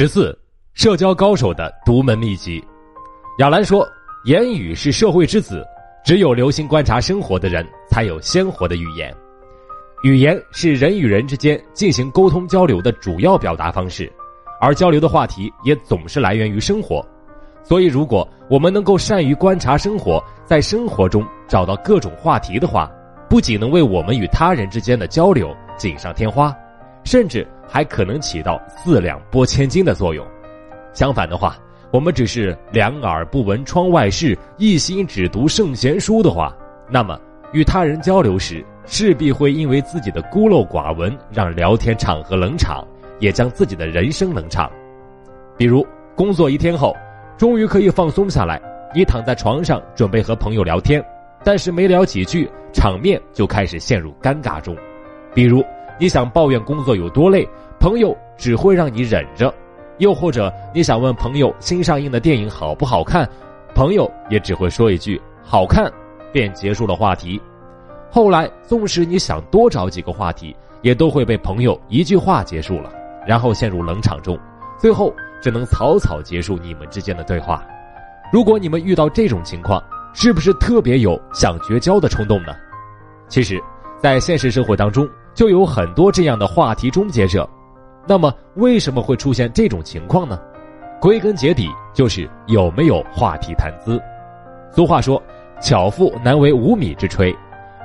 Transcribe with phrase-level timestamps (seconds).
[0.00, 0.34] 十四，
[0.72, 2.58] 社交高手的独门秘籍。
[3.38, 3.86] 亚兰说
[4.24, 5.62] ：“言语是社会之子，
[6.02, 9.14] 只有留心观察生活的人，才有鲜活的语言。
[10.02, 14.10] 语言是人与人之间进行沟通交流的主要表达方式，
[14.58, 17.06] 而交流的话题也总是来源于生活。
[17.62, 22.90] 所以，如果我们能够善于观察生活，在生活中找到各种话题的话，
[23.28, 26.56] 不仅能为我们与他人之间的交流锦上添花。”
[27.02, 30.26] 甚至还可能起到四两拨千斤的作用。
[30.92, 31.56] 相反的话，
[31.92, 36.52] 我们只是两耳不闻窗外事，一心只读圣贤书的话，
[36.90, 37.18] 那么
[37.52, 42.84] 与他人交流时，势必会因为自己的孤陋寡闻，让聊天场合冷场，
[43.20, 44.68] 也将自己的人生冷场。
[45.56, 46.92] 比如，工作一天后，
[47.38, 48.60] 终于可以放松下来，
[48.92, 51.00] 你躺在床上准备和朋友聊天，
[51.44, 54.76] 但是没聊几句，场面就开始陷入尴尬中。
[55.32, 55.64] 比如。
[56.00, 57.46] 你想抱怨工作有多累，
[57.78, 59.52] 朋友只会让你忍着；
[59.98, 63.28] 又或者你想问朋友新上映的电影好不好看，
[63.74, 65.92] 朋友也只会说一句“好看”，
[66.32, 67.38] 便结束了话题。
[68.10, 72.90] 后来，纵使你想多找几个话题，也都会被朋友一句话结束了，
[73.26, 74.38] 然后陷入冷场中，
[74.78, 77.62] 最后只能草草结束你们之间的对话。
[78.32, 82.56] 如果你们遇到这种情况，是不是特别有想绝交的冲动呢？
[83.28, 83.62] 其实，
[83.98, 85.06] 在现实生活当中。
[85.34, 87.48] 就有很多这样的话题终结者，
[88.06, 90.38] 那么为什么会出现这种情况呢？
[91.00, 94.00] 归根结底就是有没有话题谈资。
[94.70, 95.20] 俗话说
[95.60, 97.34] ：“巧妇难为无米之炊。”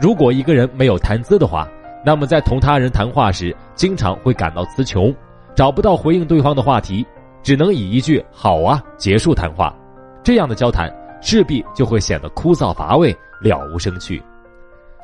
[0.00, 1.66] 如果一个人没有谈资的话，
[2.04, 5.14] 那么在同他人谈话时，经常会感到词穷，
[5.54, 7.04] 找不到回应对方的话题，
[7.42, 9.74] 只能以一句“好啊”结束谈话。
[10.22, 10.88] 这样的交谈
[11.20, 14.22] 势必就会显得枯燥乏味，了无生趣。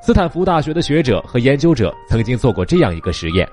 [0.03, 3.49] 斯坦福大学的学者和研究者曾经做过这样一个实验，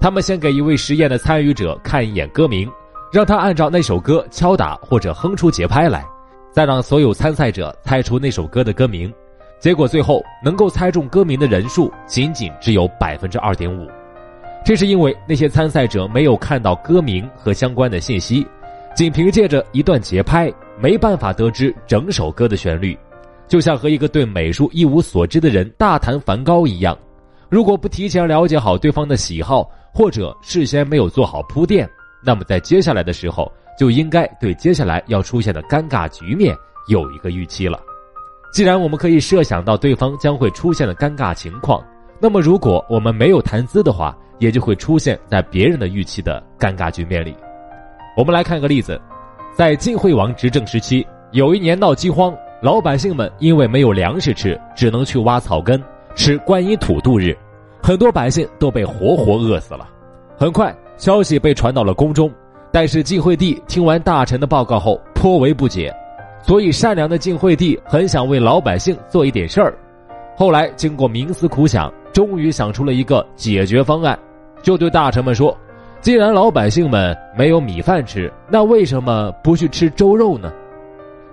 [0.00, 2.70] 他们先给一位实验的参与者看一眼歌名，
[3.12, 6.04] 让他按照那首歌敲打或者哼出节拍来，
[6.52, 9.12] 再让所有参赛者猜出那首歌的歌名。
[9.58, 13.88] 结果最后能够猜中歌名的人数仅仅只有百分之二点五，
[14.64, 18.46] 这是因为那些参赛者没有看到歌名和相关的信息，
[18.94, 22.96] 仅凭借着一段节拍，没办法得知整首歌的旋律。
[23.48, 26.96] 就像和一个对美术一无所知的人大谈梵高一样，
[27.48, 31.88] 如果不提前了解好对方的喜好，或者事先没有做好铺垫，
[32.24, 36.56] 那么在接下来的时候就应该对接下来要出现的尴尬局面
[36.88, 37.80] 有一个预期了。
[38.52, 41.80] 既然我们可以设想到对方将会出现的尴尬情况，
[42.20, 47.36] 那么如果我们没有谈资的话，也就会出现在别人的预期的尴尬局面里。
[48.16, 49.00] 我们来看个例子，
[49.54, 52.36] 在晋惠王执政时期，有一年闹饥荒。
[52.66, 55.80] 老百姓们因为没有粮食吃，只能去挖草根、
[56.16, 57.32] 吃观音土度日，
[57.80, 59.88] 很多百姓都被活活饿死了。
[60.36, 62.28] 很快，消息被传到了宫中，
[62.72, 65.94] 但是晋惠帝听完大臣的报告后颇为不解，
[66.42, 69.72] 所以善良的晋惠帝很想为老百姓做一点事儿。
[70.36, 74.18] 后来经过冥思苦想，终于想出了一个解决方案，
[74.60, 75.56] 就对大臣们说
[76.02, 80.52] ：“既然老百姓们没有米饭吃，那为什么不去吃粥肉呢？”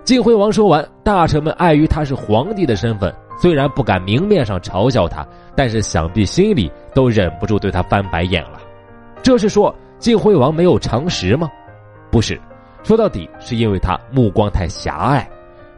[0.04, 5.26] 晋惠王说完，大臣们碍于他是皇帝的身份，虽然不敢明面上嘲笑他，
[5.56, 8.60] 但是想必心里都忍不住对他翻白眼了。
[9.22, 11.48] 这是说晋惠王没有常识吗？
[12.10, 12.38] 不是，
[12.82, 15.26] 说到底是因为他目光太狭隘，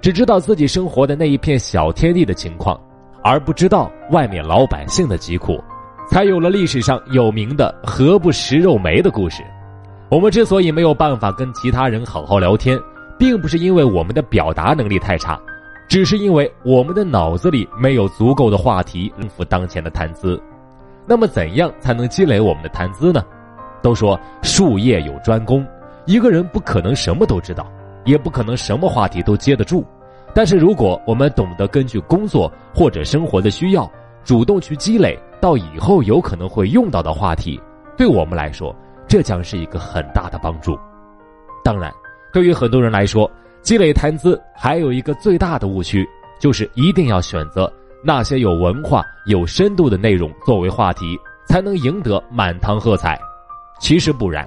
[0.00, 2.76] 只知道自己生活的那一片小天地的情况，
[3.22, 5.62] 而不知道外面老百姓的疾苦，
[6.10, 9.44] 才有了历史上有名的“何不食肉糜”的故事。
[10.10, 12.76] 我们之所以没有办法跟其他人好好聊天。
[13.18, 15.40] 并不是因为我们的表达能力太差，
[15.88, 20.40] 只是因为我们的脑子里没有足够的话题应付当前的谈资。
[21.06, 23.24] 那么，怎样才能积累我们的谈资呢？
[23.80, 25.64] 都说术业有专攻，
[26.04, 27.66] 一个人不可能什么都知道，
[28.04, 29.84] 也不可能什么话题都接得住。
[30.34, 33.90] 但是，如果我们懂得根据工作或者生活的需要，
[34.24, 37.60] 主动去积累到以后有可能会用到的话题，
[37.96, 38.74] 对我们来说，
[39.06, 40.76] 这将是一个很大的帮助。
[41.62, 41.90] 当然。
[42.36, 43.30] 对于很多人来说，
[43.62, 46.06] 积累谈资还有一个最大的误区，
[46.38, 47.72] 就是一定要选择
[48.04, 51.18] 那些有文化、有深度的内容作为话题，
[51.48, 53.18] 才能赢得满堂喝彩。
[53.80, 54.46] 其实不然，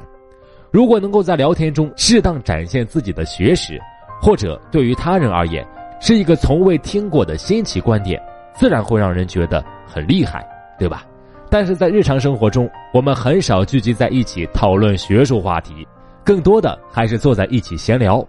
[0.69, 3.81] 如果能够在聊天中适当展现自己的学识，
[4.21, 5.67] 或者对于他人而言
[5.99, 8.21] 是一个从未听过的新奇观点，
[8.53, 10.47] 自然会让人觉得很厉害，
[10.77, 11.03] 对吧？
[11.49, 15.87] 但是在日常生活中，我们很少聚集在一起讨论学术话题。
[16.29, 18.23] 更多的还是坐在一起闲聊。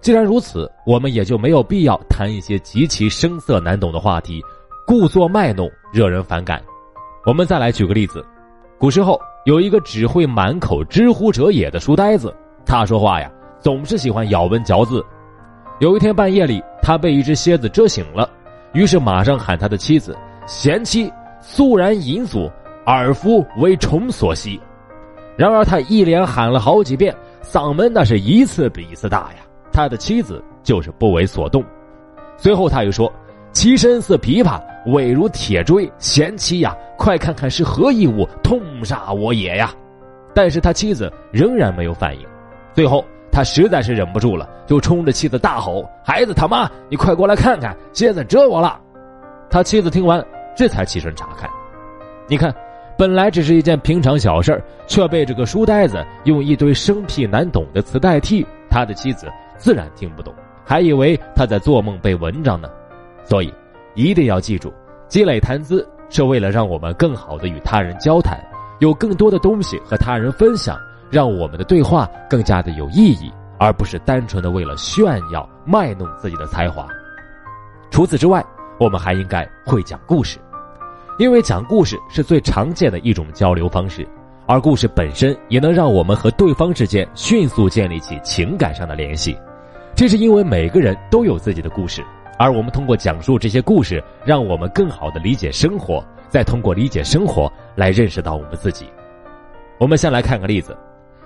[0.00, 4.40] 既然如此，我们也就没有必要谈一些极其生涩难懂的话题，
[4.86, 6.58] 故作卖弄，惹人反感。
[7.26, 8.24] 我们再来举个例子：
[8.78, 13.30] 古时候有一个只会满口“知乎者也”的书呆子，他说话呀，
[13.60, 15.04] 总是喜欢咬文嚼字。
[15.80, 18.26] 有一天半夜里，他被一只蝎子蛰醒了，
[18.72, 20.16] 于是马上喊他的妻子
[20.48, 21.12] ：“贤妻，
[21.42, 22.50] 肃然引阻，
[22.86, 24.58] 尔夫为虫所吸。”
[25.36, 27.12] 然而他一连喊了好几遍，
[27.44, 29.38] 嗓门那是一次比一次大呀。
[29.70, 31.62] 他的妻子就是不为所动。
[32.36, 33.12] 随后他又说
[33.52, 39.72] ：“其身似琵琶，尾如铁锥，贤妻呀，快看看是何异物，痛杀我也呀！”
[40.34, 42.26] 但是他妻子仍然没有反应。
[42.72, 48.80] 最后他实在是忍不住了，就冲着妻子大吼：“孩子他妈，你快过来看看，蝎子蛰我了！”
[49.50, 50.24] 他妻子听完，
[50.56, 51.50] 这才起身查看。
[52.26, 52.54] 你看。
[52.96, 59.26] 本来只是一件平常小事却被这个书呆子用一堆生僻难懂的词代替，他的妻子
[59.56, 60.32] 自然听不懂，
[60.64, 62.68] 还以为他在做梦背文章呢。
[63.24, 63.52] 所以，
[63.94, 64.72] 一定要记住，
[65.08, 68.38] 积累谈资是为了让我们更好的与他人交谈，
[68.78, 70.78] 有更多的东西和他人分享，
[71.10, 76.86] 让我们的对话更加的有意义，而不是单纯的为了炫耀卖弄自己的才华。
[77.90, 78.44] 除此之外，
[78.78, 80.38] 我们还应该会讲故事。
[81.16, 84.06] 因为讲故事是最常见的一种交流方式，
[84.46, 89.36] 而故事本身也能让我们和对方之间迅速建立起情感上的联系。
[89.94, 92.04] 这是因为每个人都有自己的故事，
[92.36, 98.86] 而我们通过讲述这些故事，让我们更好的理解生活，再通过理解生活来认识到我们自己。
[99.78, 100.76] 我们先来看个例子，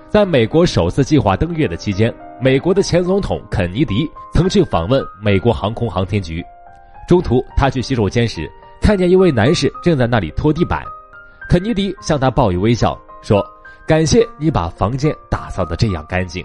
[0.06, 2.12] 在美国首次计划登月的期间，
[2.42, 6.44] 美国的前总统肯尼迪曾去访问美国航空航天局，
[7.08, 8.46] 中途他去洗手间时。
[8.80, 10.82] 看见一位男士正在那里拖地板，
[11.48, 13.44] 肯尼迪向他报以微笑，说
[13.86, 16.42] ：“感谢你把房间打扫的这样干净。”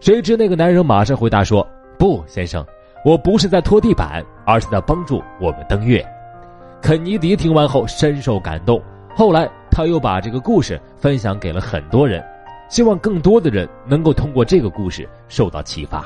[0.00, 1.66] 谁知那个男人马上回答说
[1.98, 2.64] ：“不，先生，
[3.04, 6.04] 我不是在拖地板，而是在帮助我们登月。”
[6.80, 8.80] 肯尼迪听完后深受感动，
[9.16, 12.22] 后来他又把这个故事分享给了很多人，
[12.68, 16.04] 希望更多的人能够通过这个故事受到启发。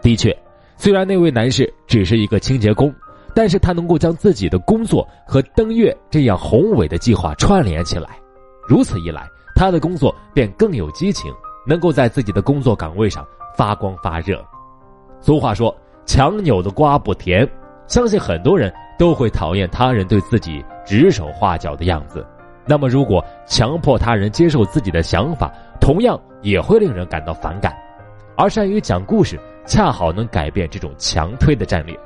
[0.00, 0.36] 的确，
[0.76, 2.92] 虽然那位男士只是一个清洁工。
[3.34, 8.18] 但是他能够将自己的工作和登月这样宏伟的计划串联起来，
[8.66, 11.32] 如此一来，他的工作便更有激情，
[11.66, 14.44] 能够在自己的工作岗位上发光发热。
[15.20, 15.74] 俗话说
[16.06, 17.48] ：“强扭的瓜不甜。”
[17.86, 22.24] 相信很多人都会讨厌他人对自己指手画脚的样子。
[22.64, 27.76] 那么，如果强迫他人接受自己的想法，同样也会令人感到反感。
[28.36, 31.98] 而善于讲故事，恰好能改变这种强推的战略。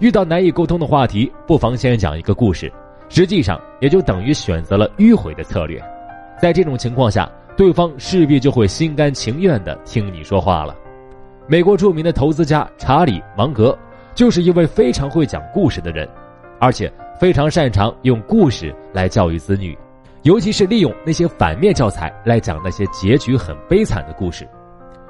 [0.00, 2.72] 遇到难以沟通的话题，不妨先讲一个故事，
[3.10, 5.78] 实际上也就等于选择了迂回的策略。
[6.40, 10.74] 在这种情况下，对方势必就会心甘情愿的听你说话了。
[11.46, 13.78] 美国著名的投资家查理芒格
[14.14, 16.08] 就是一位非常会讲故事的人，
[16.58, 19.76] 而且非常擅长用故事来教育子女，
[20.22, 24.48] 尤其是利用那些反面教材来讲那些结局很悲惨的故事。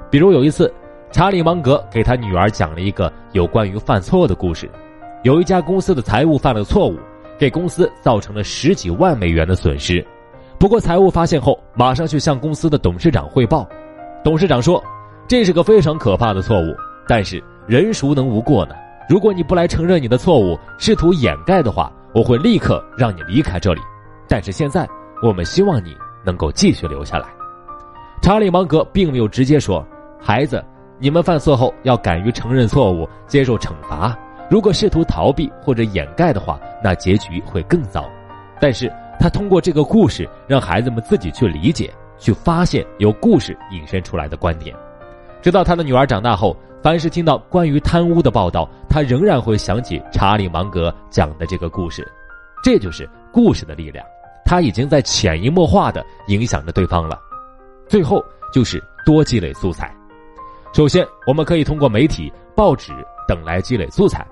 [0.09, 0.69] 比如有一次。
[1.11, 4.69] 查理芒格给他女儿讲了一个有关于犯错的故事。
[5.23, 6.97] 有一家公司的财务犯了错误，
[7.37, 10.03] 给公司造成了十几万美元的损失。
[10.57, 13.67] 不过财务发现后，马上去向公司的董事长汇报。
[14.23, 14.81] 董事长说
[15.27, 16.75] ：“这是个非常可怕的错误，
[17.07, 18.75] 但是人孰能无过呢？
[19.09, 23.81] 如果你不来承认你的错误，试图掩盖的话，我会立刻让你离开这里。
[24.29, 24.87] 但是现在，
[25.21, 27.27] 我们希望你能够继续留下来。”
[28.23, 29.85] 查理芒格并没有直接说
[30.17, 30.63] ：“孩子。”
[31.01, 34.15] 你们犯错后要敢于承认错误，接受惩罚。
[34.51, 38.07] 如果试图逃避或者掩盖的话，那结局会更糟。
[38.59, 44.75] 但是他通过这个故事，让孩子们自己去理解、去发现由故事引申出来的观点。
[45.41, 52.07] 直到他的女儿长大后，凡是听到关于贪污的报道，他仍然会想起查理芒格讲的这个故事。
[52.63, 54.05] 这就是故事的力量，
[54.45, 57.19] 他已经在潜移默化的影响着对方了。
[57.87, 58.23] 最后
[58.53, 59.91] 就是多积累素材。
[60.73, 62.93] 首先，我们可以通过媒体、报纸
[63.27, 64.25] 等来积累素材，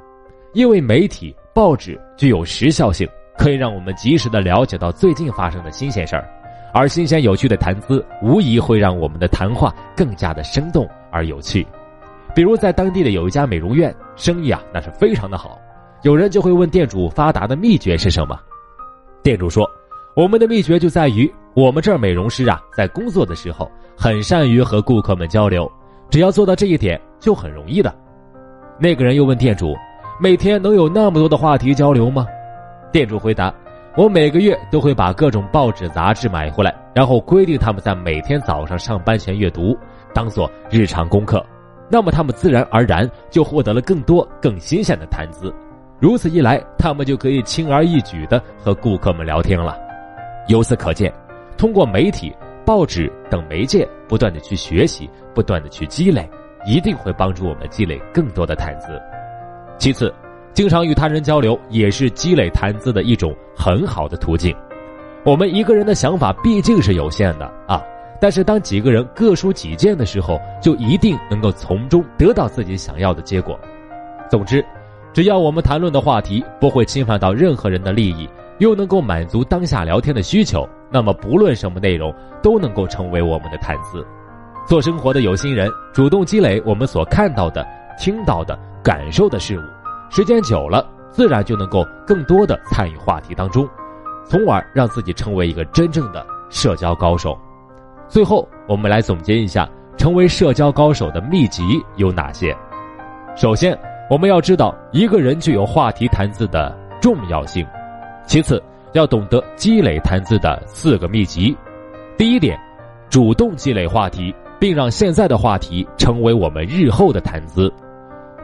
[0.53, 3.05] 因为媒体、报纸具有时效性，
[3.37, 6.25] 可以让我们及时的了解到最近发生的新鲜事儿，
[6.73, 11.67] 而新鲜有趣的谈资无疑会让我们的谈话更加的生动而有趣。
[12.33, 15.59] 比如，在当地的有一家美容院，生意啊那是非常的好，
[16.03, 18.39] 有人就会问店主发达的秘诀是什么？
[19.21, 19.69] 店主说
[20.15, 25.69] ：“我们的秘诀就在于我们这儿美容师啊，在工作的时候很善于和顾客们交流。”
[26.09, 27.93] 只要做到这一点就很容易的。
[28.79, 29.75] 那个人又问店主
[30.19, 32.25] ：“每天能有那么多的话题交流吗？”
[32.91, 33.53] 店主回答
[33.95, 39.77] ：“我每个月都会把各种报纸杂志买回来，然后规定他们在每天早上上班前阅读，
[40.13, 41.45] 当做日常功课。
[41.89, 45.53] 那么他们自然而然就获得了更多更新鲜的谈资。
[45.99, 49.77] 如此一来，他们就可以轻而易举的和顾客们聊天了。
[50.47, 51.13] 由此可见，
[51.57, 52.33] 通过媒体。
[52.69, 56.29] 报纸等媒介不断的去学习，不断的去积累，
[56.67, 58.89] 一定会帮助我们积累更多的谈资。
[59.79, 60.13] 其次，
[60.53, 64.55] 经常与他人交流也是积累谈资的一种很好的途径。
[65.25, 67.83] 我们一个人的想法毕竟是有限的啊，
[68.21, 73.59] 但是当几个人各抒己见的时候，就一定能够从中得到自己想要的结果。
[74.29, 74.63] 总之，
[75.11, 84.05] 只要我们谈论的话题不会侵犯到任何人的利益，又能够满足当下聊天的需求，那么不论什么内容都能够成为我们的谈资。
[84.67, 87.65] 做生活的有心人，主动积累我们所看到的、
[87.97, 89.61] 听到的、感受的事物，
[90.09, 93.67] 时间久了，自然就能够更多的参与话题当中。
[94.25, 97.35] 从而让自己成为一个真正的社交高手。
[98.07, 99.67] 最后，我们来总结一下
[99.97, 101.63] 成为社交高手的秘籍
[101.95, 102.55] 有哪些。
[103.35, 103.75] 首先，
[104.07, 107.65] 我们要知道一个人具有话题谈资的重要性。
[108.27, 108.61] 其次，
[108.93, 111.55] 要懂得积累谈资的四个秘籍。
[112.17, 112.59] 第一点，
[113.09, 117.71] 主动积累话题，并让现在的话题成为我们日后的谈资。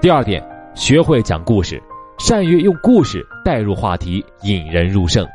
[0.01, 1.81] 第二点，学会讲故事，
[2.17, 5.27] 善于用故事带入话题，引人入胜。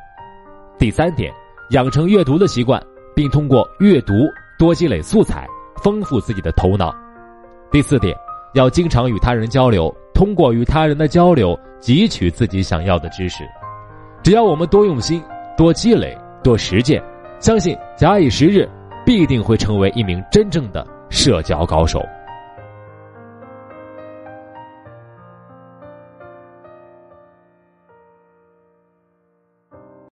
[0.79, 1.33] 第三点，
[1.71, 2.83] 养成阅读的习惯，
[3.15, 4.15] 并通过阅读
[4.59, 5.47] 多积累素材，
[5.83, 6.95] 丰富自己的头脑。
[7.71, 8.17] 第四点，
[8.55, 13.45] 要经常与他人交流，通过与他人的交流汲取自己想要的知识。
[14.23, 15.23] 只要我们多用心、
[15.57, 17.03] 多积累、多实践，
[17.39, 18.69] 相信假以时日，
[19.05, 22.01] 必定会成为一名真正的社交高手。